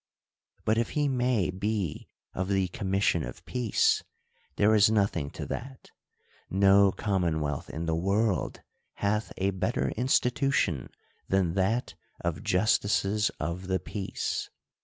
But 0.65 0.79
if 0.79 0.89
he 0.97 1.07
may 1.07 1.51
be 1.51 2.09
of 2.33 2.47
the 2.49 2.69
commission 2.69 3.23
of 3.23 3.45
peace, 3.45 4.01
there 4.55 4.73
is 4.73 4.89
nothing 4.89 5.29
to 5.29 5.45
that. 5.45 5.91
No 6.49 6.91
commonwealth 6.91 7.69
in 7.69 7.85
the 7.85 7.93
world 7.95 8.61
hath 8.95 9.31
a 9.37 9.51
better 9.51 9.91
institu 9.95 10.51
tion 10.51 10.89
than 11.29 11.53
that 11.53 11.93
of 12.19 12.41
justices 12.41 13.29
of 13.39 13.67
the 13.67 13.77
peace. 13.79 14.49